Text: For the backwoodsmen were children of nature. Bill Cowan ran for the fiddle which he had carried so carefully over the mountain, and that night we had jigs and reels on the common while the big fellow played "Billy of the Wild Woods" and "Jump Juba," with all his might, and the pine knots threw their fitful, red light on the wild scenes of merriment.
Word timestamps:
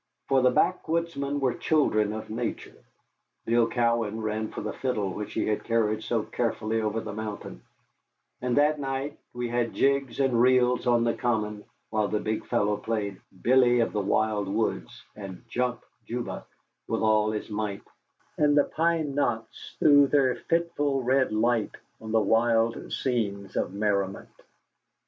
For 0.29 0.41
the 0.41 0.49
backwoodsmen 0.49 1.39
were 1.39 1.53
children 1.53 2.11
of 2.11 2.27
nature. 2.31 2.73
Bill 3.45 3.67
Cowan 3.67 4.19
ran 4.19 4.47
for 4.47 4.61
the 4.61 4.73
fiddle 4.73 5.13
which 5.13 5.33
he 5.33 5.45
had 5.45 5.63
carried 5.63 6.01
so 6.01 6.23
carefully 6.23 6.81
over 6.81 7.01
the 7.01 7.13
mountain, 7.13 7.61
and 8.41 8.57
that 8.57 8.79
night 8.79 9.19
we 9.31 9.47
had 9.49 9.75
jigs 9.75 10.19
and 10.19 10.41
reels 10.41 10.87
on 10.87 11.03
the 11.03 11.13
common 11.13 11.65
while 11.91 12.07
the 12.07 12.19
big 12.19 12.47
fellow 12.47 12.77
played 12.77 13.21
"Billy 13.43 13.79
of 13.79 13.93
the 13.93 14.01
Wild 14.01 14.47
Woods" 14.47 15.03
and 15.15 15.43
"Jump 15.47 15.83
Juba," 16.07 16.47
with 16.87 17.01
all 17.03 17.29
his 17.29 17.51
might, 17.51 17.83
and 18.39 18.57
the 18.57 18.63
pine 18.63 19.13
knots 19.13 19.75
threw 19.77 20.07
their 20.07 20.33
fitful, 20.33 21.03
red 21.03 21.31
light 21.31 21.75
on 22.01 22.11
the 22.11 22.19
wild 22.21 22.91
scenes 22.91 23.55
of 23.55 23.71
merriment. 23.71 24.29